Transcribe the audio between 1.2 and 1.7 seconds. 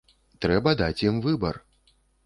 выбар.